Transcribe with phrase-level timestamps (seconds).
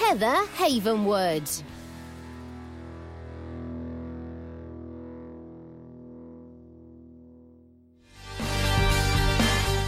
[0.00, 1.62] Heather Havenwood.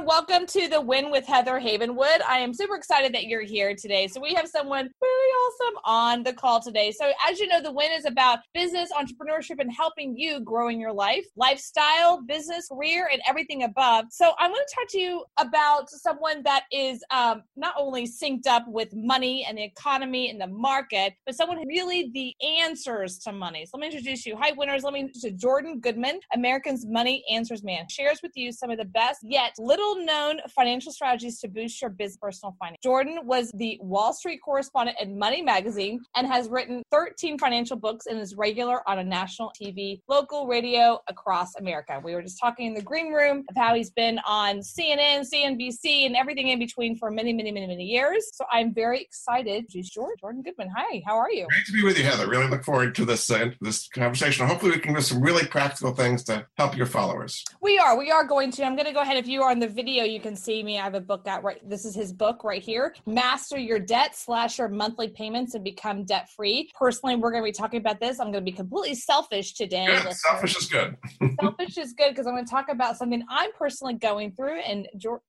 [0.07, 2.21] Welcome to the Win with Heather Havenwood.
[2.25, 4.07] I am super excited that you're here today.
[4.07, 6.93] So, we have someone really awesome on the call today.
[6.93, 10.93] So, as you know, the Win is about business, entrepreneurship, and helping you growing your
[10.93, 14.05] life, lifestyle, business, career, and everything above.
[14.09, 18.47] So, I'm going to talk to you about someone that is um, not only synced
[18.47, 23.17] up with money and the economy and the market, but someone who really the answers
[23.19, 23.65] to money.
[23.65, 24.37] So, let me introduce you.
[24.37, 24.83] Hi, winners.
[24.83, 28.85] Let me introduce Jordan Goodman, American's Money Answers Man, shares with you some of the
[28.85, 32.77] best yet little known financial strategies to boost your business personal finance.
[32.83, 38.05] Jordan was the Wall Street correspondent at Money Magazine and has written 13 financial books
[38.05, 42.01] and is regular on a national TV, local radio across America.
[42.03, 46.05] We were just talking in the green room of how he's been on CNN, CNBC,
[46.05, 48.29] and everything in between for many, many, many, many years.
[48.33, 49.65] So I'm very excited.
[49.69, 50.69] George, Jordan Goodman.
[50.75, 51.47] Hi, how are you?
[51.49, 52.27] Great to be with you, Heather.
[52.27, 54.47] Really look forward to this uh, this conversation.
[54.47, 57.43] Hopefully, we can do some really practical things to help your followers.
[57.61, 57.97] We are.
[57.97, 58.63] We are going to.
[58.63, 59.17] I'm going to go ahead.
[59.17, 60.79] If you are on the video, you can see me.
[60.79, 61.57] I have a book out right.
[61.67, 62.95] This is his book right here.
[63.05, 66.69] Master your debt, slash your monthly payments, and become debt free.
[66.77, 68.19] Personally, we're going to be talking about this.
[68.19, 69.85] I'm going to be completely selfish today.
[69.85, 70.13] Good.
[70.13, 70.97] Selfish is good.
[71.41, 74.87] selfish is good because I'm going to talk about something I'm personally going through, and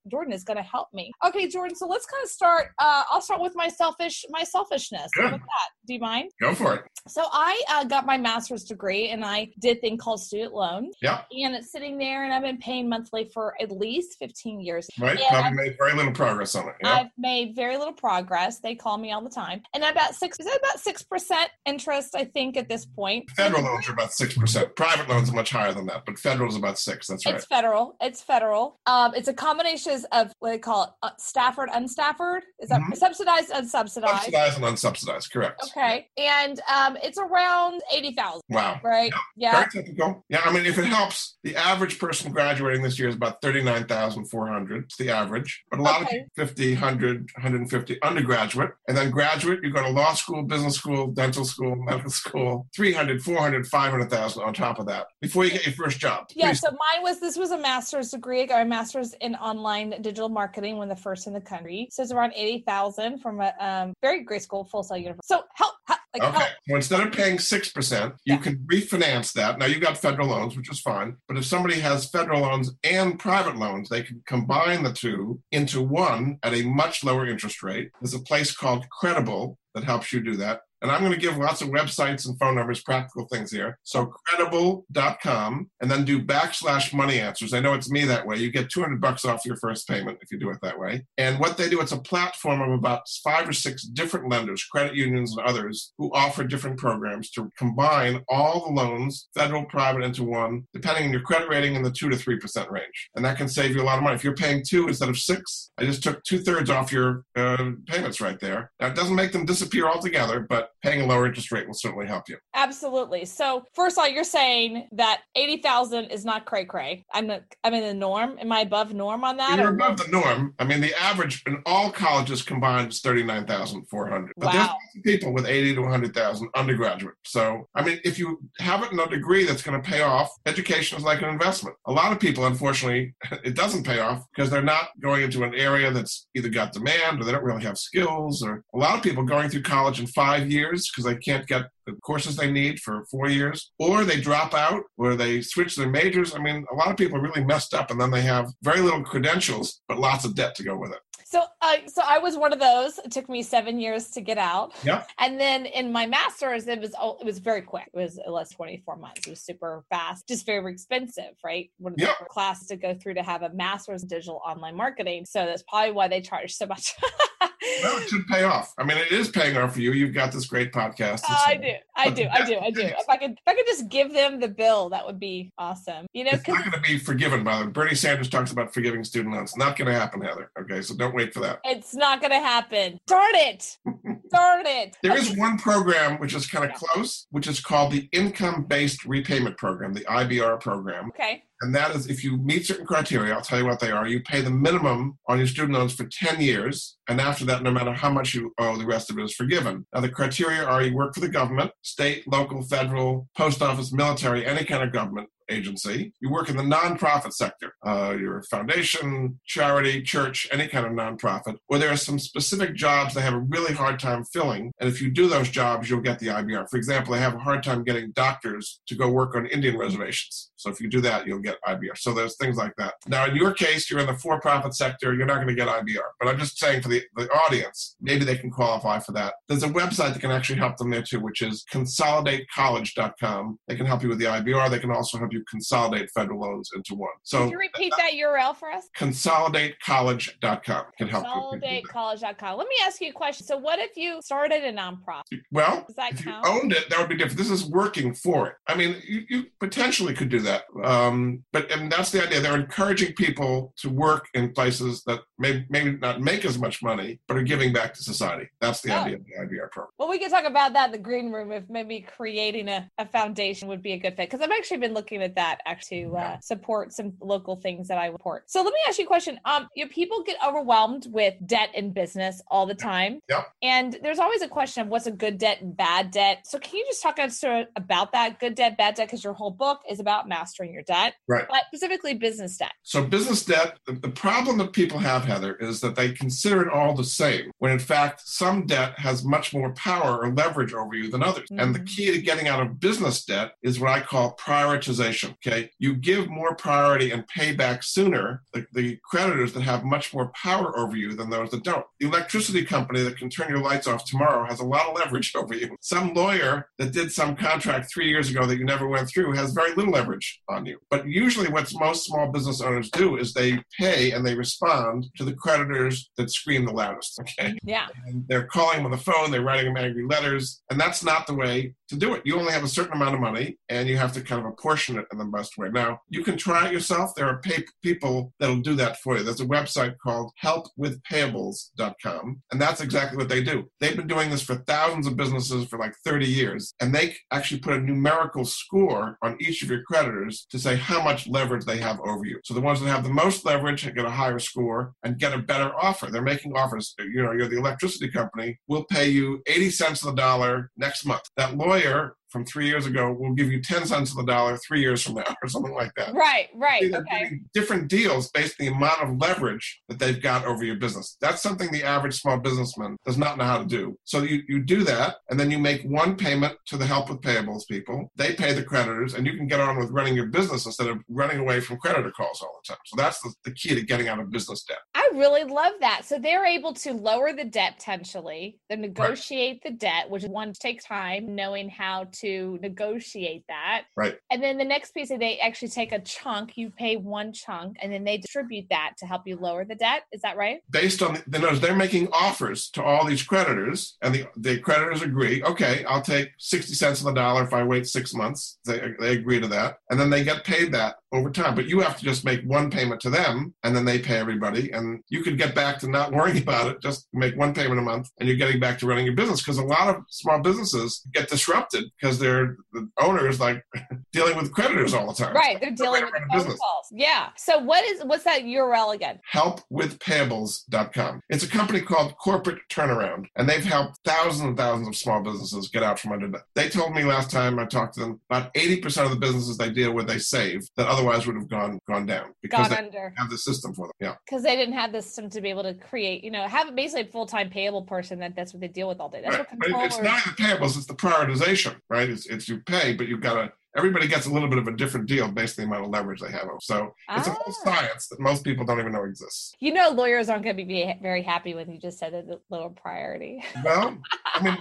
[0.09, 1.13] Jordan is going to help me.
[1.27, 1.77] Okay, Jordan.
[1.77, 2.69] So let's kind of start.
[2.79, 5.11] Uh, I'll start with my selfish, my selfishness.
[5.15, 5.23] Good.
[5.23, 5.78] How about that?
[5.89, 6.31] Do you mind?
[6.39, 6.83] Go for it.
[7.09, 10.91] So I uh, got my master's degree, and I did thing called student loan.
[11.01, 11.23] Yeah.
[11.33, 14.87] And it's sitting there, and I've been paying monthly for at least 15 years.
[15.01, 15.19] Right.
[15.19, 16.75] And I've, made very little progress on it.
[16.83, 16.93] Yeah.
[16.93, 18.61] I've made very little progress.
[18.61, 20.39] They call me all the time, and about six.
[20.39, 22.15] Is that about six percent interest?
[22.15, 23.31] I think at this point.
[23.31, 24.77] Federal loans are about six percent.
[24.77, 27.07] Private loans are much higher than that, but federal is about six.
[27.07, 27.37] That's right.
[27.37, 27.97] It's federal.
[28.03, 28.79] It's federal.
[28.85, 32.41] Um, it's a combination of what they call it, uh, Stafford, unstafford.
[32.61, 32.95] Is that Mhm.
[32.97, 34.21] subsidized, unsubsidized?
[34.21, 35.63] Subsidized and unsubsidized, correct.
[35.63, 38.43] Okay, and um, it's around eighty thousand.
[38.49, 38.81] Wow.
[38.83, 39.13] Right?
[39.37, 39.53] Yeah.
[39.53, 40.25] Very typical.
[40.29, 44.85] Yeah, I mean, if it helps, the average person graduating this year is about 39,400.
[44.85, 45.65] It's the average.
[45.71, 46.21] But a lot Okay.
[46.21, 48.71] of people, 50, 100, 150 undergraduate.
[48.89, 53.23] And then graduate, you go to law school, business school, dental school, medical school, 300,
[53.23, 56.27] 400, 500,000 on top of that before you get your first job.
[56.35, 58.43] Yeah, Pretty so mine was this was a master's degree.
[58.43, 61.89] I got my master's in online digital marketing, one of the first in the country.
[61.91, 65.27] So it's around eighty thousand from a um, very great school, Full Sail University.
[65.27, 65.68] So help
[66.15, 66.39] like Okay.
[66.39, 66.51] help.
[66.69, 68.41] So instead of paying 6%, you Yeah.
[68.41, 69.59] can refinance that.
[69.59, 71.17] Now you've got federal loans, which is fine.
[71.29, 75.81] But if somebody has federal loans and private loans, they can combine the two into
[75.83, 77.91] one at a much lower interest rate.
[78.01, 80.61] There's a place called Credible that helps you do that.
[80.83, 83.79] And I'm going to give lots of websites and phone numbers, practical things here.
[83.83, 87.53] So credible.com and then do backslash money answers.
[87.53, 88.37] I know it's me that way.
[88.37, 91.05] You get 200 bucks off your first payment if you do it that way.
[91.17, 94.95] And what they do, it's a platform of about five or six different lenders, credit
[94.95, 100.25] unions and others who offer different programs to combine all the loans, federal, private into
[100.25, 103.11] one, depending on your credit rating in the two to 3% range.
[103.17, 104.15] And that can save you a lot of money.
[104.15, 107.71] If you're paying two instead of six, I just took two thirds off your uh,
[107.87, 108.71] payments right there.
[108.81, 112.07] Now, it doesn't make them disappear altogether, but paying a lower interest rate will certainly
[112.07, 112.37] help you.
[112.55, 113.25] Absolutely.
[113.25, 117.05] So first of all, you're saying that eighty thousand is not cray cray.
[117.13, 118.39] I'm not, I'm in the norm.
[118.41, 119.59] Am I above norm on that?
[119.59, 120.55] You're or- above the norm.
[120.59, 124.33] I mean, the average in all colleges combined is thirty nine thousand four hundred.
[124.37, 124.77] But there's Wow.
[124.97, 127.15] of people with eighty to one hundred thousand undergraduate.
[127.25, 130.31] So I mean, if you have it in a degree that's going to pay off,
[130.47, 131.77] education is like an investment.
[131.87, 133.15] A lot of people, unfortunately,
[133.45, 137.21] it doesn't pay off because they're not going into an area that's either got demand
[137.21, 138.43] or they don't really have skills.
[138.43, 141.63] Or a lot of people going through college in five years because they can't get
[141.87, 145.89] the courses they need for four years, or they drop out, or they switch their
[145.89, 146.35] majors.
[146.35, 148.81] I mean, a lot of people are really messed up, and then they have very
[148.81, 150.99] little credentials, but lots of debt to go with it.
[151.25, 152.99] So, uh, so I was one of those.
[153.05, 154.73] It took me seven years to get out.
[154.83, 155.05] Yeah.
[155.19, 157.91] And then in my master's, it was it was very quick.
[157.93, 159.27] It was less twenty four months.
[159.27, 161.71] It was super fast, just very expensive, right?
[161.77, 162.15] One of the Yeah.
[162.31, 165.27] classes to go through to have a master's in digital online marketing.
[165.27, 166.95] So that's probably why they charge so much.
[167.83, 168.75] Well, it should pay off.
[168.79, 169.93] I mean, it is paying off for you.
[169.93, 171.23] You've got this great podcast.
[171.29, 172.83] Oh, and I do, I do, I do, I do.
[172.83, 176.07] If I could, if I could just give them the bill, that would be awesome.
[176.13, 177.71] You know, it's not going to be forgiven, by the way.
[177.71, 179.57] Bernie Sanders talks about forgiving student loans.
[179.57, 180.51] Not going to happen, Heather.
[180.61, 181.61] Okay, so don't wait for that.
[181.65, 183.01] it's not going to happen.
[183.07, 183.79] Darn it!
[184.31, 184.97] Darn it!
[185.03, 189.05] There is one program which is kind of close, which is called the Income Based
[189.05, 191.09] Repayment Program, the IBR program.
[191.09, 191.45] Okay.
[191.61, 194.07] And that is if you meet certain criteria, I'll tell you what they are.
[194.07, 196.99] You pay the minimum on your student loans for 10 years.
[197.09, 199.85] And after that, no matter how much you owe, the rest of it is forgiven.
[199.93, 204.47] Now, the criteria are you work for the government, state, local, federal, post office, military,
[204.47, 206.13] any kind of government agency.
[206.21, 207.75] You work in the nonprofit sector.
[207.85, 213.15] Uh, you're foundation, charity, church, any kind of nonprofit, where there are some specific jobs
[213.15, 214.73] they have a really hard time filling.
[214.81, 216.69] And if you do those jobs, you'll get the IBR.
[216.71, 220.51] For example, they have a hard time getting doctors to go work on Indian reservations.
[220.57, 221.97] So if you do that, you'll get IBR.
[221.97, 222.95] So there's things like that.
[223.07, 225.15] Now, in your case, you're in the for-profit sector.
[225.15, 226.09] You're not going to get IBR.
[226.19, 229.35] But I'm just saying for the, the audience, maybe they can qualify for that.
[229.49, 233.59] There's a website that can actually help them there too, which is consolidatecollege.com.
[233.69, 234.71] They can help you with the IBR.
[234.71, 237.11] They can also help you consolidate federal loans into one.
[237.23, 238.89] So Could you repeat that URL for us?
[238.99, 241.31] consolidatecollege.com can help you.
[241.31, 242.59] ConsolidateCollege.com.
[242.59, 243.47] Let me ask you a question.
[243.47, 245.41] So, what if you started a nonprofit?
[245.51, 246.47] Well, Does that if you count?
[246.47, 247.39] owned it, that would be different.
[247.39, 248.55] This is working for it.
[248.67, 252.41] I mean, you, you potentially could do that, um, but and that's the idea.
[252.41, 257.21] They're encouraging people to work in places that may maybe not make as much money,
[257.29, 258.47] but are giving back to society.
[258.61, 259.03] That's the Oh.
[259.03, 259.93] idea of the IBR program.
[259.99, 263.07] Well, we can talk about that in the green room if maybe creating a, a
[263.07, 264.31] foundation would be a good fit.
[264.31, 267.99] Because I've actually been looking at that actually to uh, support some local things that
[267.99, 268.51] I support.
[268.51, 269.41] So let me ask you a question.
[269.45, 273.21] Um, you know, people get overwhelmed with debt in business all the time.
[273.29, 273.47] Yep.
[273.63, 276.41] And there's always a question of what's a good debt and bad debt.
[276.45, 277.43] So can you just talk us
[277.77, 279.09] about that good debt, bad debt?
[279.09, 281.47] Because your whole book is about mastering your debt, Right.
[281.49, 282.73] but specifically business debt.
[282.83, 286.95] So business debt, the, problem that people have, Heather, is that they consider it all
[286.95, 291.11] the same, when in fact some debt has much more power or leverage over you
[291.11, 291.49] than others.
[291.51, 291.87] And the Mhm.
[291.87, 295.18] key to getting out of business debt is what I call prioritization.
[295.25, 295.71] Okay.
[295.79, 300.33] You give more priority and pay back sooner the, the creditors that have much more
[300.35, 301.85] power over you than those that don't.
[302.01, 305.33] The electricity company that can turn your lights off tomorrow has a lot of leverage
[305.37, 305.77] over you.
[305.81, 309.53] Some lawyer that did some contract three years ago that you never went through has
[309.53, 310.79] very little leverage on you.
[310.91, 315.25] But usually, what most small business owners do is they pay and they respond to
[315.25, 317.21] the creditors that scream the loudest.
[317.39, 317.57] Okay.
[317.63, 317.89] Yeah.
[318.07, 321.27] And they're calling them on the phone, they're writing them angry letters, and that's not
[321.27, 322.23] the way to do it.
[322.25, 324.99] You only have a certain amount of money, and you have to kind of apportion
[324.99, 325.69] it in the best way.
[325.71, 327.15] Now, you can try it yourself.
[327.15, 329.25] There are pay- people that'll do that for you.
[329.25, 333.69] There's a website called helpwithpayables.com, and that's exactly what they do.
[333.81, 337.61] They've been doing this for thousands of businesses for like 30 years, and they actually
[337.61, 341.79] put a numerical score on each of your creditors to say how much leverage they
[341.79, 342.39] have over you.
[342.45, 345.39] So the ones that have the most leverage get a higher score and get a
[345.39, 346.11] better offer.
[346.11, 346.95] They're making offers.
[346.99, 348.59] You know, you're the electricity company.
[348.67, 351.23] We'll pay you 80 cents on the dollar next month.
[351.37, 354.81] That lawyer from three years ago will give you 10 cents on the dollar three
[354.81, 356.15] years from now or something like that.
[356.15, 356.49] Right.
[356.55, 356.91] Right.
[356.91, 357.41] They're Okay.
[357.55, 361.17] different deals based on the amount of leverage that they've got over your business.
[361.21, 363.97] That's something the average small businessman does not know how to do.
[364.05, 367.21] So you, you do that, and then you make one payment to the help with
[367.21, 368.11] payables people.
[368.17, 370.99] They pay the creditors, and you can get on with running your business instead of
[371.09, 372.81] running away from creditor calls all the time.
[372.87, 374.79] So that's the, the key to getting out of business debt.
[374.95, 376.03] I really love that.
[376.05, 380.85] So they're able to lower the debt potentially, then negotiate the debt, which one takes
[380.85, 383.85] time, knowing how to negotiate that.
[383.97, 384.17] Right.
[384.31, 386.57] And then the next piece, is they actually take a chunk.
[386.57, 390.03] You pay one chunk, and then they distribute that to help you lower the debt.
[390.13, 390.61] Is that right?
[390.71, 395.03] Based on the notice, they're making offers to all these creditors, and the, the creditors
[395.03, 395.43] agree.
[395.43, 398.59] Okay, I'll take sixty cents on the dollar if I wait six months.
[398.65, 401.55] They they agree to that, and then they get paid that over time.
[401.55, 404.71] But you have to just make one payment to them, and then they pay everybody,
[404.73, 406.83] and you could get back to not worrying about it.
[406.83, 409.41] Just make one payment a month, and you're getting back to running your business.
[409.41, 413.61] Because a lot of small businesses get disrupted because they're the owners like
[414.13, 415.35] dealing with creditors all the time.
[415.35, 416.87] Right, they're dealing with the phone calls.
[416.93, 417.31] Yeah.
[417.37, 419.19] So what is what's that URL again?
[419.35, 421.21] Helpwithpayables.com.
[421.29, 425.69] It's a company called Corporate Turnaround, and they've helped thousands and thousands of small businesses
[425.69, 426.29] get out from under.
[426.55, 429.71] They told me last time I talked to them about 80% of the businesses they
[429.71, 433.15] deal with they save that otherwise would have gone gone down because Gone they under.
[433.17, 433.93] have the system for them.
[434.01, 434.15] Yeah.
[434.27, 437.03] Because they didn't have the system to be able to create, you know, have basically
[437.03, 439.23] a full time payable person that that's what they deal with all day.
[439.25, 439.47] That's Right.
[439.61, 441.98] what But it's not the payables, it's the prioritization, right?
[442.03, 444.75] It's, it's you pay, but you've got to, everybody gets a little bit of a
[444.77, 446.49] different deal based on the amount of leverage they have.
[446.61, 447.65] So it's a whole Ah.
[447.65, 449.55] science that most people don't even know exists.
[449.61, 452.71] You know, lawyers aren't going to be very happy when you just said a lower
[452.71, 453.45] priority.
[453.65, 453.99] Well,
[454.35, 454.57] I mean,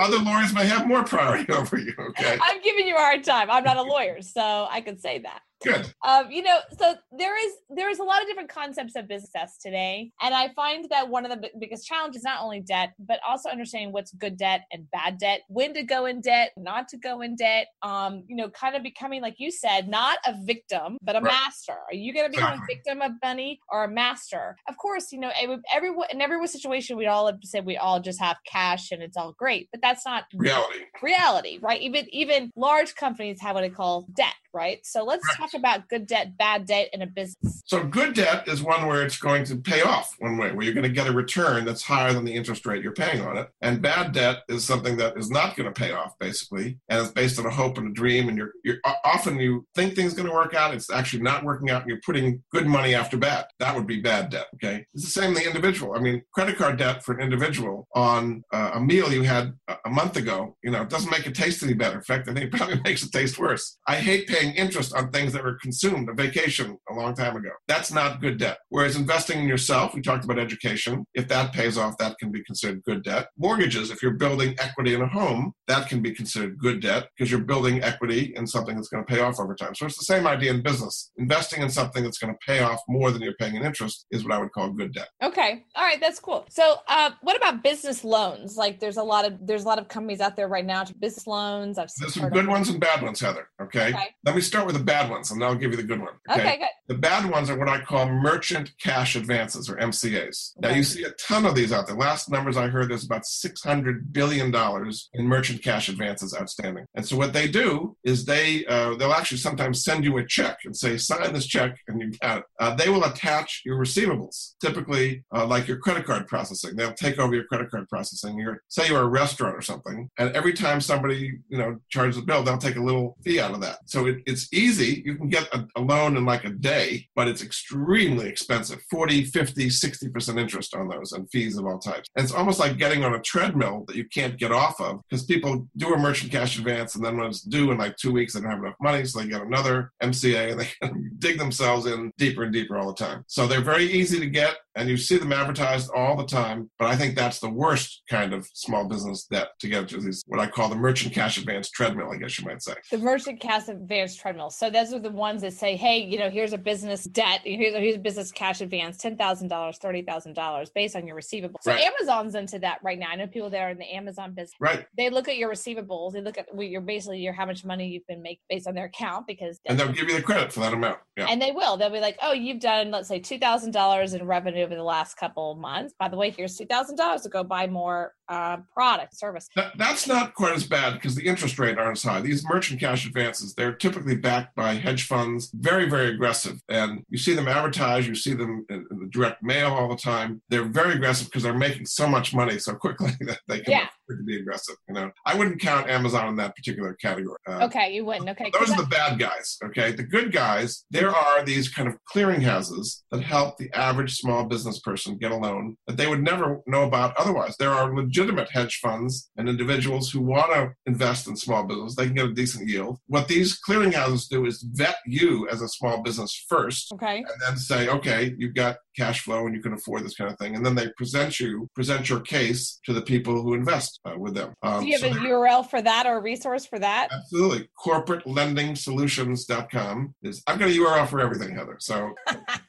[0.00, 2.38] other lawyers may have more priority over you, okay?
[2.42, 3.50] I'm giving you a hard time.
[3.50, 5.40] I'm not a lawyer, so I can say that.
[5.62, 5.92] Good.
[6.06, 9.58] Um, you know, so there is there is a lot of different concepts of business
[9.62, 12.92] today, and I find that one of the bi- biggest challenges is not only debt,
[12.98, 16.88] but also understanding what's good debt and bad debt, when to go in debt, not
[16.88, 17.68] to go in debt.
[17.82, 21.32] Um, you know, kind of becoming like you said, not a victim, but a Right.
[21.32, 21.72] master.
[21.88, 24.56] Are you going to become a victim of money or a master?
[24.68, 25.30] Of course, you know,
[25.72, 29.02] everyone in every situation, we all have to say we all just have cash and
[29.02, 30.78] it's all great, but that's not Reality.
[31.02, 31.80] reality, right?
[31.80, 34.80] Even even large companies have what I call debt, right?
[34.84, 35.36] So let's Right.
[35.36, 37.62] talk about good debt, bad debt in a business.
[37.66, 40.74] So good debt is one where it's going to pay off one way, where you're
[40.74, 43.48] going to get a return that's higher than the interest rate you're paying on it.
[43.60, 47.10] And bad debt is something that is not going to pay off, basically, and it's
[47.10, 48.28] based on a hope and a dream.
[48.28, 51.70] And you're, you're often you think things going to work out, it's actually not working
[51.70, 53.46] out, and you're putting good money after bad.
[53.58, 54.46] That would be bad debt.
[54.54, 55.94] Okay, it's the same the individual.
[55.94, 59.76] I mean, credit card debt for an individual on uh, a meal you had a
[59.84, 61.96] a month ago, you know, it doesn't make it taste any better.
[61.96, 63.78] In fact, I think it probably makes it taste worse.
[63.86, 67.50] I hate paying interest on things that were consumed, a vacation a long time ago.
[67.68, 68.58] That's not good debt.
[68.68, 71.04] Whereas investing in yourself, we talked about education.
[71.14, 73.28] If that pays off, that can be considered good debt.
[73.38, 77.30] Mortgages, if you're building equity in a home, that can be considered good debt because
[77.30, 79.74] you're building equity in something that's going to pay off over time.
[79.74, 81.10] So it's the same idea in business.
[81.16, 84.24] Investing in something that's going to pay off more than you're paying in interest is
[84.24, 85.08] what I would call good debt.
[85.22, 86.46] Okay, all right, that's cool.
[86.50, 88.56] So, uh, what about business loans?
[88.56, 90.94] Like, there's a lot of there's a lot of companies out there right now to
[90.94, 91.78] business loans.
[91.78, 93.48] I've There's some good ones and bad ones, Heather.
[93.60, 93.88] Okay?
[93.88, 94.08] Okay.
[94.32, 96.14] Let me start with the bad ones, and then I'll give you the good one.
[96.30, 96.68] Okay, good.
[96.88, 100.52] The bad ones are what I call merchant cash advances or MCAs.
[100.58, 101.96] Now you see a ton of these out there.
[101.96, 106.86] Last numbers I heard, there's about six hundred billion dollars in merchant cash advances outstanding.
[106.94, 110.60] And so what they do is they uh, they'll actually sometimes send you a check
[110.64, 112.44] and say sign this check and you got it.
[112.58, 116.74] Uh, they will attach your receivables, typically uh, like your credit card processing.
[116.74, 118.38] They'll take over your credit card processing.
[118.38, 122.22] You're say you're a restaurant or something, and every time somebody you know charges a
[122.22, 123.78] bill, they'll take a little fee out of that.
[123.86, 125.02] So it, it's easy.
[125.04, 129.24] You can get a, a loan in like a day, but it's extremely expensive 40,
[129.24, 132.08] 50, 60% interest on those and fees of all types.
[132.16, 135.24] And it's almost like getting on a treadmill that you can't get off of because
[135.24, 138.34] people do a merchant cash advance and then when it's due in like two weeks,
[138.34, 139.04] they don't have enough money.
[139.04, 143.04] So they get another MCA and they dig themselves in deeper and deeper all the
[143.04, 143.24] time.
[143.26, 146.70] So they're very easy to get and you see them advertised all the time.
[146.78, 150.22] But I think that's the worst kind of small business debt to get to these,
[150.26, 152.74] what I call the merchant cash advance treadmill, I guess you might say.
[152.90, 154.50] The merchant cash advance treadmill.
[154.50, 157.40] So those are the ones that say, "Hey, you know, here's a business debt.
[157.44, 161.06] Here's a, here's a business cash advance, ten thousand dollars, thirty thousand dollars, based on
[161.06, 161.84] your receivables." So Right.
[161.84, 163.06] Amazon's into that right now.
[163.10, 164.52] I know people that are in the Amazon business.
[164.60, 164.86] Right.
[164.96, 166.12] They look at your receivables.
[166.12, 168.74] They look at what your basically your how much money you've been making based on
[168.74, 170.98] their account because And they'll give you the credit for that amount.
[171.16, 171.26] Yeah.
[171.28, 171.76] and they will.
[171.76, 174.82] They'll be like, "Oh, you've done let's say two thousand dollars in revenue over the
[174.82, 175.94] last couple of months.
[175.98, 179.76] By the way, here's two thousand dollars to go buy more uh, product service." That,
[179.76, 182.20] that's not quite as bad because the interest rate aren't as high.
[182.20, 186.60] These merchant cash advances, they're typically backed by hedge funds, very, very aggressive.
[186.68, 189.96] And you see them advertised, you see them in, in the direct mail all the
[189.96, 190.42] time.
[190.48, 193.86] They're very aggressive because they're making so much money so quickly that they can Yeah.
[194.08, 194.76] To be aggressive.
[194.88, 197.36] You know, I wouldn't count Amazon in that particular category.
[197.48, 198.28] Uh, Okay, you wouldn't.
[198.28, 199.92] Okay, those are the bad guys, okay?
[199.92, 204.80] The good guys, there are these kind of clearinghouses that help the average small business
[204.80, 207.56] person get a loan that they would never know about otherwise.
[207.56, 211.94] There are legitimate hedge funds and individuals who want to invest in small business.
[211.94, 212.98] They can get a decent yield.
[213.06, 217.18] What these clearinghouses do is vet you as a small business first okay.
[217.18, 220.38] and then say, okay, you've got cash flow and you can afford this kind of
[220.38, 220.54] thing.
[220.56, 224.00] And then they present you, present your case to the people who invest.
[224.04, 224.54] Uh, with them.
[224.62, 227.08] Do Um, you have so a URL for that or a resource for that?
[227.12, 227.68] Absolutely.
[227.84, 231.76] CorporateLendingSolutions.com is, I've got a URL for everything, Heather.
[231.78, 232.12] So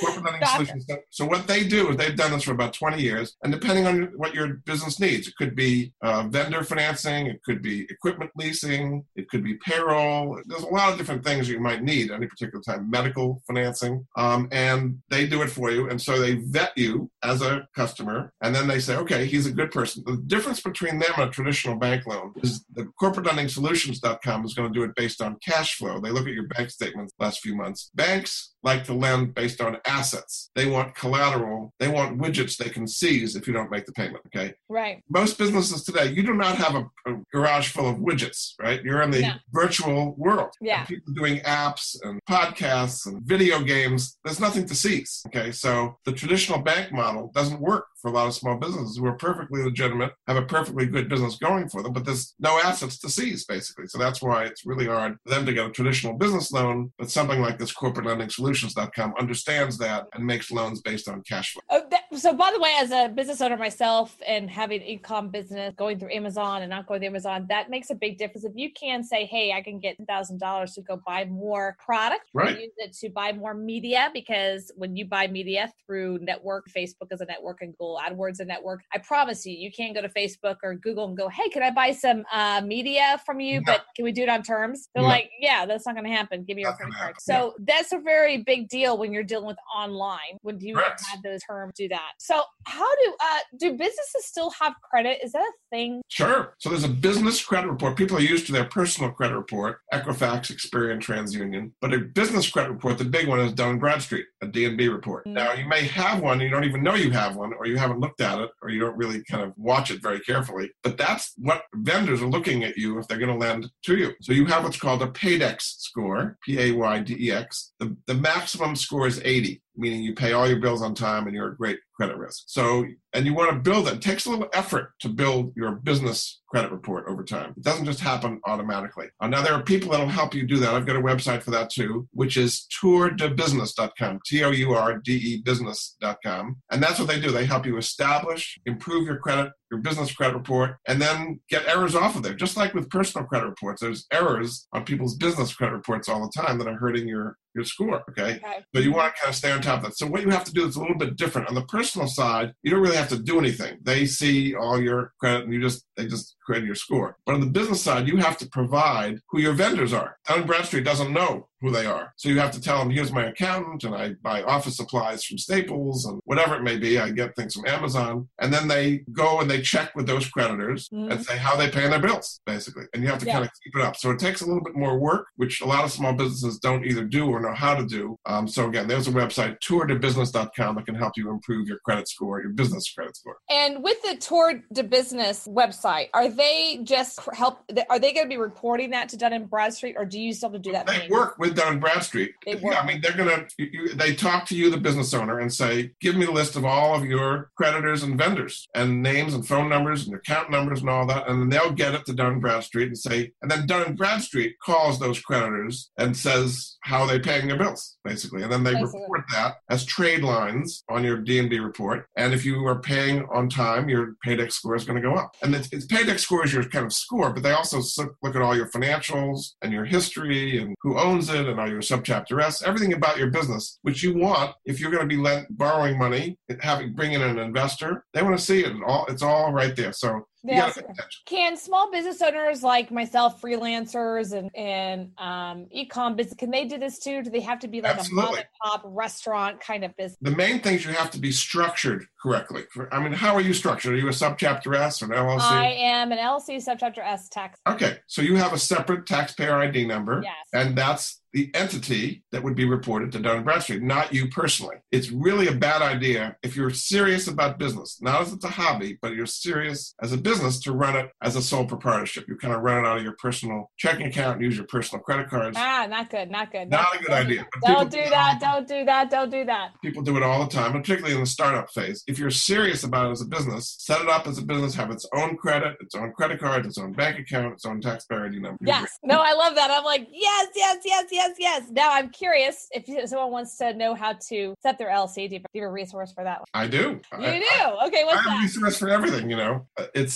[0.00, 0.86] corporate lending solutions.
[1.10, 4.12] So what they do is they've done this for about 20 years, and depending on
[4.16, 9.04] what your business needs, it could be uh, vendor financing, it could be equipment leasing,
[9.16, 10.40] it could be payroll.
[10.46, 12.90] There's a lot of different things you might need at any particular time.
[12.90, 15.88] Medical financing, um, and they do it for you.
[15.88, 19.52] And so they vet you as a customer, and then they say, okay, he's a
[19.52, 20.02] good person.
[20.06, 24.54] The difference between them and a traditional bank loan is the corporate lending solutions.com is
[24.54, 26.00] going to do it based on cash flow.
[26.00, 27.90] They look at your bank statements last few months.
[27.94, 30.50] Banks like to lend based on assets.
[30.56, 31.72] They want collateral.
[31.78, 34.22] They want widgets they can seize if you don't make the payment.
[34.26, 34.54] Okay.
[34.68, 35.02] Right.
[35.08, 38.82] Most businesses today, you do not have a, a garage full of widgets, right?
[38.82, 39.32] You're in the No.
[39.52, 40.50] virtual world.
[40.60, 40.80] Yeah.
[40.80, 44.18] And people doing apps and podcasts and video games.
[44.24, 45.22] There's nothing to seize.
[45.28, 45.52] Okay.
[45.52, 49.14] So the traditional bank model doesn't work for a lot of small businesses who are
[49.14, 53.08] perfectly legitimate, have a perfectly good business going for them, but there's no assets to
[53.08, 53.86] seize, basically.
[53.88, 57.10] So that's why it's really hard for them to get a traditional business loan, but
[57.10, 61.62] something like this corporate lending solutions.com understands that and makes loans based on cash flow.
[61.70, 65.30] Oh, that, so by the way, as a business owner myself and having an e-com
[65.30, 68.44] business going through Amazon and not going through Amazon, that makes a big difference.
[68.44, 72.28] If you can say, "Hey, I can get thousand dollars to go buy more product,
[72.32, 72.60] Right.
[72.60, 77.20] use it to buy more media," because when you buy media through network, Facebook is
[77.20, 78.80] a network, and Google AdWords is a network.
[78.94, 81.70] I promise you, you can't go to Facebook or Google and go, "Hey, can I
[81.70, 83.60] buy some uh, media from you?
[83.60, 83.64] No.
[83.66, 85.08] But can we do it on terms?" They're No.
[85.08, 86.44] like, "Yeah, that's not going to happen.
[86.44, 89.58] Give me your credit card." So that's a very big deal when you're dealing with
[89.76, 90.38] online.
[90.42, 91.02] When you Correct.
[91.10, 92.12] have those terms do that.
[92.18, 95.18] So how do uh do businesses still have credit?
[95.22, 96.02] Is that a thing?
[96.08, 96.54] Sure.
[96.58, 97.96] So there's a business credit report.
[97.96, 101.72] People are used to their personal credit report, Equifax, Experian, TransUnion.
[101.80, 105.26] But a business credit report, the big one is Dun Bradstreet, a D&B report.
[105.26, 105.32] Mm.
[105.32, 108.00] Now, you may have one, you don't even know you have one, or you haven't
[108.00, 110.70] looked at it, or you don't really kind of watch it very carefully.
[110.82, 114.12] But that's what vendors are looking at you if they're going to lend to you.
[114.22, 117.72] So you have what's called a Paydex score, P-A-Y-D-E-X.
[117.78, 121.34] The, the maximum score is 80 meaning you pay all your bills on time and
[121.34, 122.44] you're at great credit risk.
[122.46, 123.94] So, and you want to build it.
[123.94, 127.54] It takes a little effort to build your business credit report over time.
[127.56, 129.06] It doesn't just happen automatically.
[129.20, 130.74] Uh, now, there are people that'll help you do that.
[130.74, 135.12] I've got a website for that too, which is tourdebusiness.com, T O U R D
[135.12, 136.56] E business.com.
[136.70, 137.30] And that's what they do.
[137.30, 141.94] They help you establish, improve your credit, your business credit report, and then get errors
[141.94, 142.34] off of there.
[142.34, 146.32] Just like with personal credit reports, there's errors on people's business credit reports all the
[146.40, 148.02] time that are hurting your, your score.
[148.10, 148.36] Okay.
[148.36, 148.64] Okay.
[148.72, 149.98] But you want to kind of stay on top of that.
[149.98, 151.48] So what you have to do is a little bit different.
[151.48, 153.78] On the personal side, you don't really have to do anything.
[153.82, 157.16] They see all your credit and you just they just create your score.
[157.26, 160.16] But on the business side, you have to provide who your vendors are.
[160.28, 162.12] Dun Bradstreet doesn't know who they are.
[162.16, 165.38] So you have to tell them, here's my accountant, and I buy office supplies from
[165.38, 166.98] Staples and whatever it may be.
[166.98, 168.28] I get things from Amazon.
[168.40, 171.10] And then they go and they check with those creditors Mhm.
[171.12, 172.84] and say how they paying their bills, basically.
[172.94, 173.32] And you have to Yeah.
[173.34, 173.96] kind of keep it up.
[173.96, 176.84] So it takes a little bit more work, which a lot of small businesses don't
[176.84, 178.16] either do or know how to do.
[178.26, 182.40] Um, so again, there's a website, tourdebusiness.com, that can help you improve your credit score,
[182.40, 183.38] your business credit score.
[183.50, 187.60] And with the Tour de Business website, are they just help?
[187.90, 190.50] Are they going to be reporting that to Dun and Bradstreet, or do you still
[190.50, 190.86] have to do that?
[190.86, 191.10] They manually?
[191.10, 192.32] work with And Bradstreet.
[192.46, 192.80] Yeah.
[192.80, 193.46] I mean, they're gonna.
[193.58, 196.56] You, you, they talk to you, the business owner, and say, "Give me a list
[196.56, 200.80] of all of your creditors and vendors, and names and phone numbers and account numbers
[200.80, 203.66] and all that." And then they'll get it to Dun Bradstreet and say, and then
[203.66, 208.52] Dun Bradstreet calls those creditors and says how are they paying their bills, basically, and
[208.52, 209.00] then they Basically.
[209.00, 212.06] report that as trade lines on your D and B report.
[212.16, 215.34] And if you are paying on time, your Paydex score is going to go up.
[215.42, 217.80] And it's, it's Paydex score is your kind of score, but they also
[218.22, 221.76] look at all your financials and your history and who owns it and are you
[221.76, 225.20] a subchapter S, everything about your business, which you want if you're going to be
[225.20, 228.04] lent, borrowing money, having bring in an investor.
[228.14, 229.92] They want to see it, all it's all right there.
[229.92, 231.22] So Yeah, got to pay attention.
[231.26, 236.78] Can small business owners like myself, freelancers and and um, e-com business, can they do
[236.78, 237.22] this too?
[237.22, 240.18] Do they have to be like a mom and pop restaurant kind of business?
[240.20, 242.64] The main things you have to be structured correctly.
[242.92, 243.94] I mean, how are you structured?
[243.94, 245.40] Are you a subchapter S or an LLC?
[245.40, 247.60] I am an LLC subchapter S tax.
[247.66, 250.34] Okay, so you have a separate taxpayer ID number, Yes.
[250.52, 254.76] and that's the entity that would be reported to Dun Bradstreet, not you personally.
[254.90, 258.98] It's really a bad idea if you're serious about business, not as it's a hobby,
[259.02, 262.26] but you're serious as a business to run it as a sole proprietorship.
[262.28, 265.02] You kind of run it out of your personal checking account and use your personal
[265.02, 265.56] credit cards.
[265.60, 266.70] Ah, not good, not good.
[266.70, 267.46] Not a good idea.
[267.66, 268.38] Don't do that.
[268.40, 269.10] Don't do that.
[269.10, 269.70] Don't do that.
[269.82, 272.02] People do it all the time, particularly in the startup phase.
[272.06, 274.90] If you're serious about it as a business, set it up as a business, have
[274.90, 278.38] its own credit, its own credit card, its own bank account, its own taxpayer ID
[278.40, 278.58] number.
[278.64, 278.98] Yes.
[279.02, 279.70] No, I love that.
[279.70, 281.62] I'm like, yes, yes, yes, yes, yes.
[281.70, 285.28] Now I'm curious if someone wants to know how to set their LLC.
[285.28, 286.46] Do you have a resource for that one?
[286.54, 287.00] I do.
[287.18, 287.86] You I- do.
[287.88, 288.42] Okay, I what's have that?
[288.42, 289.66] resource for everything, you know.
[289.94, 290.15] It's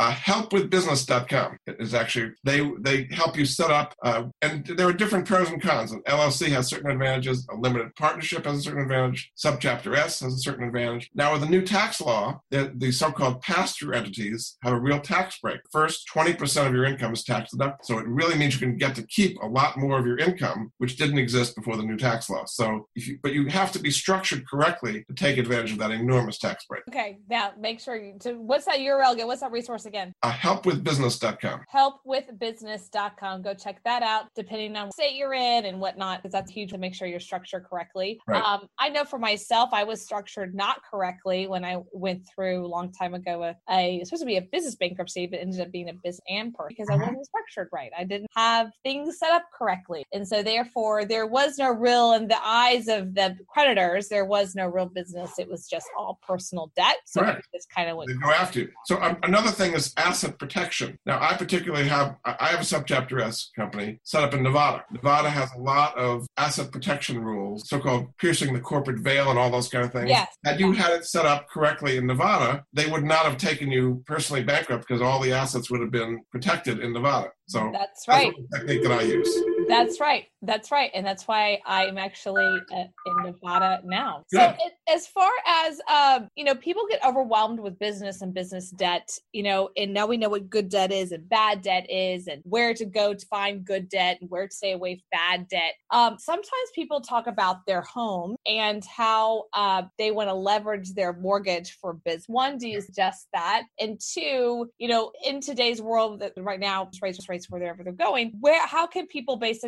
[0.00, 5.26] Uh, helpwithbusiness.com is actually they they help you set up, uh, and there are different
[5.26, 5.92] pros and cons.
[5.92, 7.46] An LLC has certain advantages.
[7.50, 9.30] A limited partnership has a certain advantage.
[9.36, 11.10] Subchapter S has a certain advantage.
[11.14, 15.38] Now, with the new tax law, the, the so-called pass-through entities have a real tax
[15.38, 15.60] break.
[15.70, 18.94] First, 20% of your income is tax deductible, so it really means you can get
[18.94, 22.30] to keep a lot more of your income, which didn't exist before the new tax
[22.30, 22.46] law.
[22.46, 26.38] So, you, but you have to be structured correctly to take advantage of that enormous
[26.38, 26.84] tax break.
[26.88, 28.14] Okay, now make sure you.
[28.18, 29.26] So, what's that URL again?
[29.26, 29.89] What's that resource?
[29.94, 31.60] Uh, helpwithbusiness.com.
[31.74, 33.42] Helpwithbusiness.com.
[33.42, 34.24] Go check that out.
[34.34, 37.20] Depending on what state you're in and whatnot, because that's huge to make sure you're
[37.20, 38.20] structured correctly.
[38.26, 38.42] Right.
[38.42, 42.68] Um, I know for myself, I was structured not correctly when I went through a
[42.68, 45.88] long time ago a, a supposed to be a business bankruptcy, but ended up being
[45.88, 47.06] a business and person because I Mhm.
[47.06, 47.90] wasn't structured right.
[47.96, 52.28] I didn't have things set up correctly, and so therefore there was no real in
[52.28, 54.08] the eyes of the creditors.
[54.08, 55.38] There was no real business.
[55.38, 56.96] It was just all personal debt.
[57.06, 57.22] So
[57.54, 58.08] just kind of went.
[58.08, 58.70] They go after you.
[58.86, 60.98] So um, another thing is asset protection.
[61.06, 64.84] Now, I particularly have I have a subchapter S company set up in Nevada.
[64.92, 69.50] Nevada has a lot of asset protection rules, so-called piercing the corporate veil and all
[69.50, 70.08] those kind of things.
[70.08, 70.28] Yes.
[70.44, 74.02] Had you had it set up correctly in Nevada, they would not have taken you
[74.06, 77.28] personally bankrupt because all the assets would have been protected in Nevada.
[77.48, 78.32] So That's right.
[78.50, 79.28] that's the technique that I use.
[79.70, 80.26] That's right.
[80.42, 80.90] That's right.
[80.94, 84.24] And that's why I'm actually uh, in Nevada now.
[84.32, 88.70] So, it, as far as, um, you know, people get overwhelmed with business and business
[88.70, 92.26] debt, you know, and now we know what good debt is and bad debt is
[92.26, 95.48] and where to go to find good debt and where to stay away from bad
[95.48, 95.74] debt.
[95.90, 101.12] Um, sometimes people talk about their home and how uh, they want to leverage their
[101.12, 102.24] mortgage for business.
[102.28, 103.64] One, do you suggest that?
[103.78, 108.32] And two, you know, in today's world that right now, rates rates wherever they're going,
[108.40, 109.59] where how can people basically,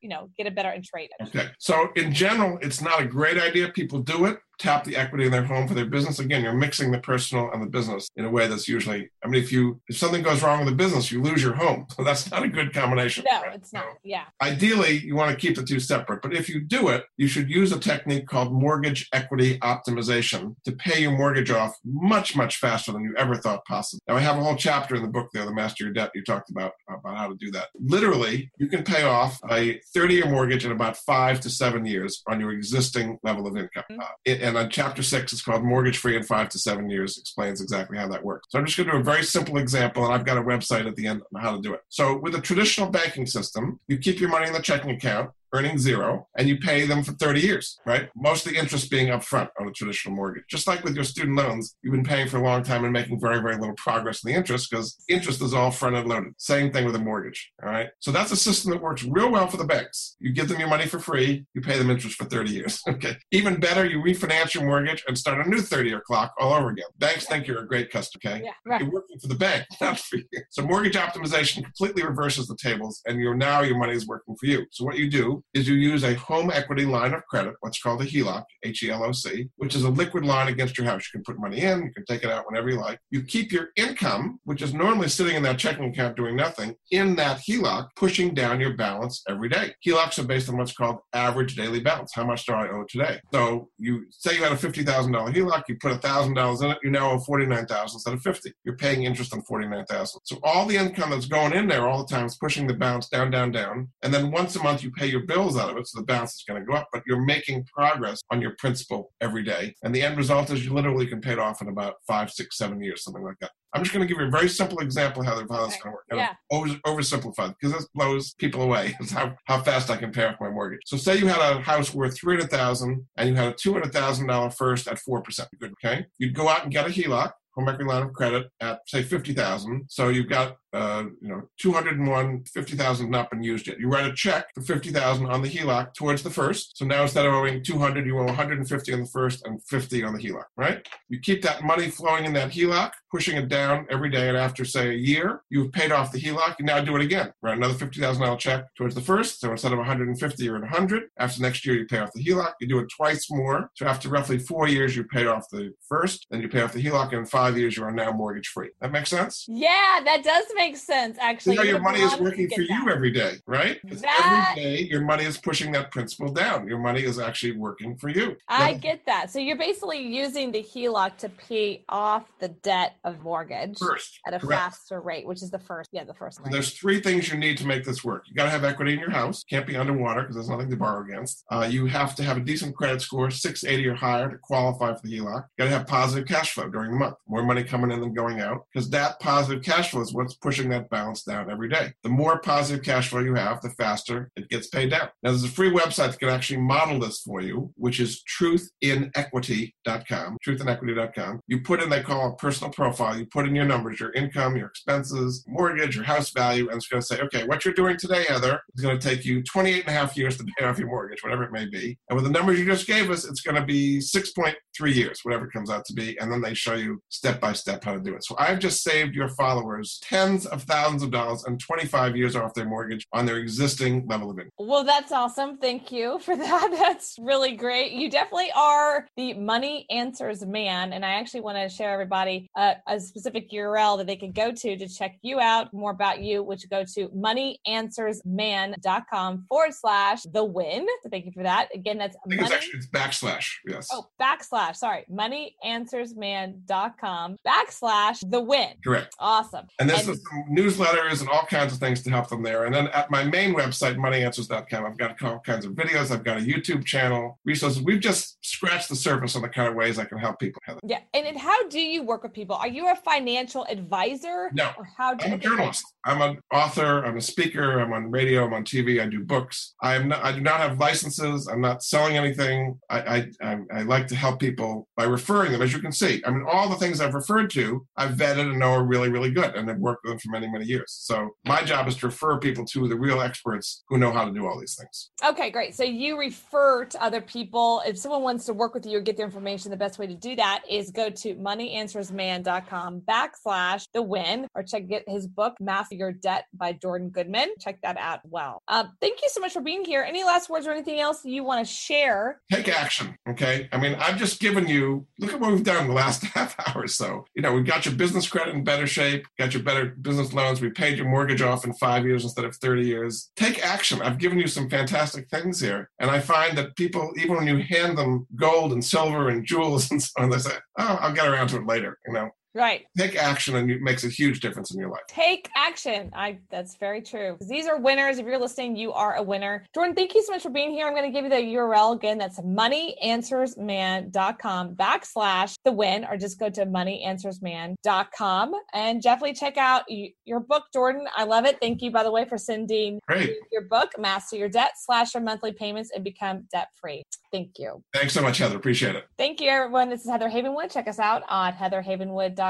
[0.00, 1.10] you know, get a better interest rate?
[1.22, 1.48] Okay.
[1.58, 3.68] So in general, it's not a great idea.
[3.68, 4.38] People do it.
[4.58, 6.18] Tap the equity in their home for their business.
[6.18, 9.10] Again, you're mixing the personal and the business in a way that's usually.
[9.24, 11.86] I mean, if you if something goes wrong with the business, you lose your home.
[11.96, 13.24] So that's not a good combination.
[13.30, 13.54] No, right?
[13.54, 13.84] it's not.
[13.84, 14.24] So Yeah.
[14.42, 16.22] Ideally, you want to keep the two separate.
[16.22, 20.72] But if you do it, you should use a technique called mortgage equity optimization to
[20.72, 24.00] pay your mortgage off much much faster than you ever thought possible.
[24.08, 26.10] Now, I have a whole chapter in the book there, the Master Your Debt.
[26.14, 27.68] You talked about about how to do that.
[27.78, 32.40] Literally, you can pay off a 30-year mortgage in about five to seven years on
[32.40, 33.84] your existing level of income.
[33.90, 37.16] Uh, it- and on chapter six, it's called Mortgage Free in Five to Seven Years.
[37.18, 38.48] Explains exactly how that works.
[38.50, 40.86] So I'm just going to do a very simple example, and I've got a website
[40.86, 41.80] at the end on how to do it.
[41.88, 45.30] So with a traditional banking system, you keep your money in the checking account.
[45.54, 48.08] Earning zero, and you pay them for 30 years, right?
[48.16, 50.42] Most of the interest being upfront on a traditional mortgage.
[50.50, 53.20] Just like with your student loans, you've been paying for a long time and making
[53.20, 56.32] very, very little progress in the interest because interest is all front end loaded.
[56.38, 57.86] Same thing with a mortgage, all right?
[58.00, 60.16] So that's a system that works real well for the banks.
[60.18, 63.14] You give them your money for free, you pay them interest for 30 years, okay?
[63.30, 66.70] Even better, you refinance your mortgage and start a new 30 year clock all over
[66.70, 66.86] again.
[66.98, 68.44] Banks think you're a great customer, okay?
[68.44, 68.50] Yeah.
[68.66, 68.80] Right.
[68.80, 70.24] You're working for the bank, not for you.
[70.50, 74.46] So mortgage optimization completely reverses the tables, and you're now your money is working for
[74.46, 74.66] you.
[74.72, 78.02] So what you do is you use a home equity line of credit, what's called
[78.02, 81.08] a HELOC, H-E-L-O-C, which is a liquid line against your house.
[81.12, 82.98] You can put money in, you can take it out whenever you like.
[83.10, 87.14] You keep your income, which is normally sitting in that checking account doing nothing, in
[87.16, 89.74] that HELOC, pushing down your balance every day.
[89.86, 92.12] HELOCs are based on what's called average daily balance.
[92.14, 93.20] How much do I owe today?
[93.32, 96.70] So you say you had a fifty thousand dollar HELOC, you put thousand dollars in
[96.70, 98.52] it, you now owe $49,000 instead of fifty.
[98.64, 100.18] You're paying interest on $49,000.
[100.24, 103.08] So all the income that's going in there all the time is pushing the balance
[103.08, 103.88] down, down, down.
[104.02, 106.34] And then once a month you pay your bills out of it, so the balance
[106.34, 109.74] is going to go up, but you're making progress on your principal every day.
[109.82, 112.56] And the end result is you literally can pay it off in about five, six,
[112.58, 113.50] seven years, something like that.
[113.74, 115.80] I'm just going to give you a very simple example of how, the that's Okay.
[115.82, 116.04] going to work.
[116.12, 116.34] Yeah.
[116.52, 118.96] over, oversimplified because this blows people away.
[119.00, 120.80] It's how, how fast I can pay off my mortgage.
[120.86, 124.98] So say you had a house worth 300000 and you had a $200,000 first at
[124.98, 125.46] 4%.
[125.60, 126.06] Good, okay?
[126.18, 129.86] You'd go out and get a HELOC home equity line of credit at say 50,000.
[129.88, 133.78] So you've got uh, you know 201 50,000 not been used yet.
[133.78, 136.76] You write a check for 50,000 on the HELOC towards the first.
[136.76, 140.14] So now instead of owing 200, you owe 150 on the first and 50 on
[140.14, 140.86] the HELOC, right?
[141.08, 144.64] You keep that money flowing in that HELOC, pushing it down every day and after
[144.64, 147.32] say a year, you've paid off the HELOC, you now do it again.
[147.42, 149.40] Write another $50,000 check towards the first.
[149.40, 151.04] So instead of 150, you're at 100.
[151.16, 152.54] After next year, you pay off the HELOC.
[152.60, 153.70] You do it twice more.
[153.74, 156.82] So after roughly four years, you pay off the first, then you pay off the
[156.82, 158.70] HELOC, and in five years, you are now mortgage free.
[158.80, 159.44] That makes sense?
[159.46, 161.54] Yeah, that does make sense, actually.
[161.54, 163.78] You know, your money is working for you every day, right?
[163.84, 166.66] That- every day your money is pushing that principal down.
[166.66, 168.36] Your money is actually working for you.
[168.48, 169.30] I Now, get that.
[169.30, 174.34] So you're basically using the HELOC to pay off the debt of mortgage first at
[174.34, 174.62] a correct.
[174.62, 175.90] faster rate, which is the first.
[175.92, 176.38] Yeah, the first.
[176.38, 178.24] So There's three things you need to make this work.
[178.26, 179.44] You got to have equity in your house.
[179.44, 181.44] Can't be underwater because there's nothing to borrow against.
[181.50, 185.00] Uh, you have to have a decent credit score, 680 or higher, to qualify for
[185.02, 185.44] the HELOC.
[185.44, 187.16] You got to have positive cash flow during the month.
[187.28, 190.68] More money coming in than going out because that positive cash flow is what's pushing
[190.70, 191.92] that balance down every day.
[192.02, 195.08] The more positive cash flow you have, the faster it gets paid down.
[195.22, 200.38] Now, there's a free website that can actually model this for you, which is truthinequity.com.
[200.46, 201.40] Truthinequity.com.
[201.46, 202.93] You put in, they call a personal profile.
[203.00, 206.88] You put in your numbers, your income, your expenses, mortgage, your house value, and it's
[206.88, 209.80] going to say, okay, what you're doing today, Heather, is going to take you 28
[209.80, 211.98] and a half years to pay off your mortgage, whatever it may be.
[212.08, 215.46] And with the numbers you just gave us, it's going to be 6.3 years, whatever
[215.46, 216.18] it comes out to be.
[216.18, 218.24] And then they show you step by step how to do it.
[218.24, 222.54] So I've just saved your followers tens of thousands of dollars and 25 years off
[222.54, 224.50] their mortgage on their existing level of income.
[224.58, 225.58] Well, that's awesome.
[225.58, 226.70] Thank you for that.
[226.70, 227.92] That's really great.
[227.92, 230.92] You definitely are the money answers man.
[230.92, 234.52] And I actually want to share everybody uh, a specific URL that they can go
[234.52, 240.44] to to check you out, more about you, which go to moneyanswersman.com forward slash the
[240.44, 240.86] win.
[241.02, 241.68] So thank you for that.
[241.74, 242.54] Again, that's think it's money.
[242.54, 243.50] actually it's backslash.
[243.66, 243.88] Yes.
[243.92, 248.68] Oh, backslash, sorry, moneyanswersman.com backslash the win.
[248.84, 249.14] Correct.
[249.18, 249.66] Awesome.
[249.78, 252.64] And there's And- some newsletters and all kinds of things to help them there.
[252.64, 256.10] And then at my main website, moneyanswers.com, I've got all kinds of videos.
[256.10, 257.82] I've got a YouTube channel, resources.
[257.82, 260.60] We've just scratched the surface on the kind of ways I can help people.
[260.64, 260.80] Heather.
[260.84, 261.00] Yeah.
[261.12, 262.56] And, and how do you work with people?
[262.56, 264.50] Are you a financial advisor?
[264.52, 264.70] No.
[264.76, 265.84] Or how do I'm a journalist.
[266.04, 267.04] I'm an author.
[267.04, 267.80] I'm a speaker.
[267.80, 268.44] I'm on radio.
[268.44, 269.00] I'm on TV.
[269.00, 269.74] I do books.
[269.80, 270.08] I am.
[270.08, 271.48] Not, I do not have licenses.
[271.48, 272.78] I'm not selling anything.
[272.90, 275.62] I, I I I like to help people by referring them.
[275.62, 278.58] As you can see, I mean, all the things I've referred to, I've vetted and
[278.58, 280.92] know are really really good, and I've worked with them for many many years.
[280.92, 284.32] So my job is to refer people to the real experts who know how to
[284.32, 285.10] do all these things.
[285.24, 285.74] Okay, great.
[285.74, 287.82] So you refer to other people.
[287.86, 290.14] If someone wants to work with you or get their information, the best way to
[290.14, 295.94] do that is go to moneyanswersman.com backslash the win or check get his book, Master
[295.94, 297.50] Your Debt by Jordan Goodman.
[297.60, 298.20] Check that out.
[298.24, 300.02] Well, um, thank you so much for being here.
[300.02, 302.40] Any last words or anything else you want to share?
[302.50, 303.16] Take action.
[303.28, 303.68] Okay.
[303.72, 305.06] I mean, I've just given you.
[305.18, 307.24] Look at what we've done in the last half hour or so.
[307.34, 309.26] You know, we've got your business credit in better shape.
[309.38, 310.60] Got your better business loans.
[310.60, 313.30] We paid your mortgage off in five years instead of thirty years.
[313.36, 314.02] Take action.
[314.02, 317.58] I've given you some fantastic things here, and I find that people, even when you
[317.58, 321.28] hand them gold and silver and jewels and so on, they say, "Oh, I'll get
[321.28, 322.86] around to it later." You know, Right.
[322.96, 325.00] take action, and it makes a huge difference in your life.
[325.08, 326.10] Take action.
[326.14, 327.36] I that's very true.
[327.48, 328.18] These are winners.
[328.18, 329.66] If you're listening, you are a winner.
[329.74, 330.86] Jordan, thank you so much for being here.
[330.86, 332.16] I'm going to give you the URL again.
[332.16, 339.82] That's moneyanswersman.com backslash the win, or just go to moneyanswersman.com and definitely check out
[340.24, 341.08] your book, Jordan.
[341.16, 341.58] I love it.
[341.60, 343.34] Thank you, by the way, for sending Great.
[343.50, 347.02] your book, Master Your Debt, slash your monthly payments and become debt free.
[347.32, 347.82] Thank you.
[347.92, 348.56] Thanks so much, Heather.
[348.56, 349.06] Appreciate it.
[349.18, 349.90] Thank you, everyone.
[349.90, 350.70] This is Heather Havenwood.
[350.72, 352.43] Check us out on heatherhavenwood.com.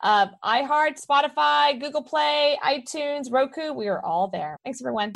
[0.00, 3.72] Uh, iHeart, Spotify, Google Play, iTunes, Roku.
[3.72, 4.58] We are all there.
[4.64, 5.12] Thanks, everyone.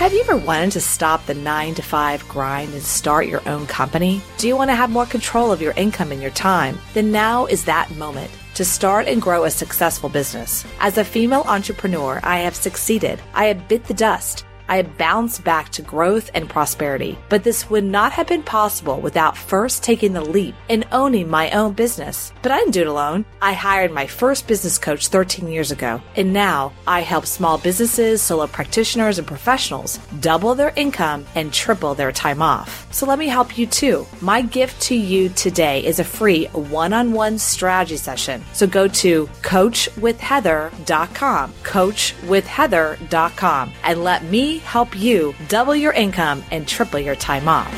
[0.00, 3.66] Have you ever wanted to stop the nine to five grind and start your own
[3.66, 4.22] company?
[4.38, 6.78] Do you want to have more control of your income and your time?
[6.94, 10.64] Then now is that moment to start and grow a successful business.
[10.80, 13.20] As a female entrepreneur, I have succeeded.
[13.34, 14.46] I have bit the dust.
[14.70, 17.18] I bounced back to growth and prosperity.
[17.28, 21.50] But this would not have been possible without first taking the leap and owning my
[21.50, 22.32] own business.
[22.40, 23.24] But I didn't do it alone.
[23.42, 26.00] I hired my first business coach 13 years ago.
[26.14, 31.96] And now I help small businesses, solo practitioners, and professionals double their income and triple
[31.96, 32.86] their time off.
[32.92, 34.06] So let me help you too.
[34.20, 38.44] My gift to you today is a free one on one strategy session.
[38.52, 47.00] So go to coachwithheather.com, coachwithheather.com, and let me help you double your income and triple
[47.00, 47.72] your time off.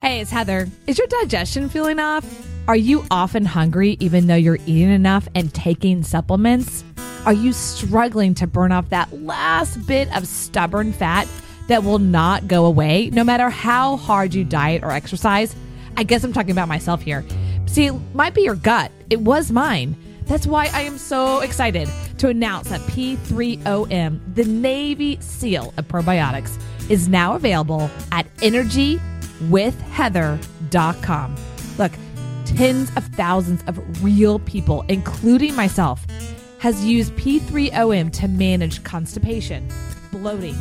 [0.00, 0.68] Hey, it's Heather.
[0.86, 2.24] Is your digestion feeling off?
[2.68, 6.84] Are you often hungry even though you're eating enough and taking supplements?
[7.26, 11.28] Are you struggling to burn off that last bit of stubborn fat
[11.68, 15.54] that will not go away no matter how hard you diet or exercise?
[15.96, 17.24] I guess I'm talking about myself here.
[17.66, 18.90] See, it might be your gut.
[19.10, 19.96] It was mine.
[20.30, 26.56] That's why I am so excited to announce that P3OM, the Navy SEAL of probiotics,
[26.88, 31.36] is now available at energywithheather.com.
[31.78, 31.90] Look,
[32.44, 36.06] tens of thousands of real people, including myself,
[36.60, 39.68] has used P3OM to manage constipation,
[40.12, 40.54] bloating,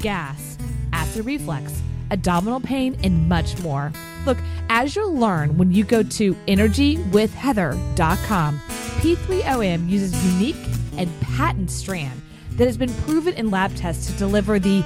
[0.00, 0.56] gas,
[0.94, 3.92] acid reflux, abdominal pain, and much more.
[4.24, 4.38] Look,
[4.70, 8.60] as you'll learn when you go to energywithheather.com,
[8.98, 10.56] P3OM uses unique
[10.96, 12.20] and patent strand
[12.52, 14.82] that has been proven in lab tests to deliver the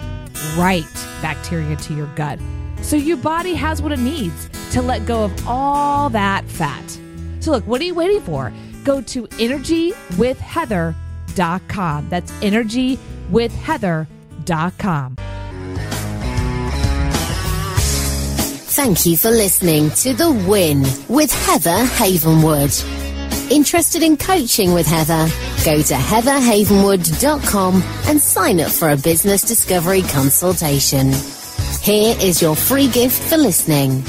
[0.56, 0.84] right
[1.20, 2.38] bacteria to your gut.
[2.82, 6.98] So your body has what it needs to let go of all that fat.
[7.40, 8.52] So look, what are you waiting for?
[8.84, 12.08] Go to energywithheather.com.
[12.08, 15.16] That's energywithheather.com.
[18.74, 23.03] Thank you for listening to The Win with Heather Havenwood.
[23.50, 25.26] Interested in coaching with Heather?
[25.64, 31.12] Go to heatherhavenwood.com and sign up for a business discovery consultation.
[31.82, 34.02] Here is your free gift for listening.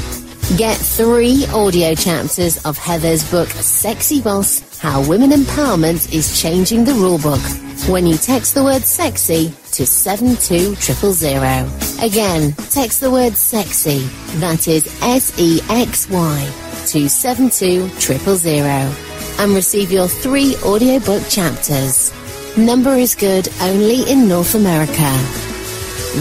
[0.57, 6.93] Get three audio chapters of Heather's book, Sexy Boss How Women Empowerment is Changing the
[6.93, 12.03] Rulebook when you text the word sexy to 72000.
[12.03, 13.99] Again, text the word sexy,
[14.39, 16.53] that is S-E-X-Y,
[16.87, 22.13] to 72000 and receive your three audiobook chapters.
[22.57, 25.11] Number is good only in North America.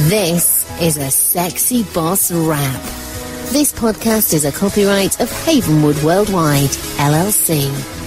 [0.09, 2.83] This is a sexy boss rap.
[3.53, 8.03] This podcast is a copyright of Havenwood Worldwide, LLC.